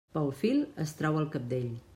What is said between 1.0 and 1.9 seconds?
trau el cabdell.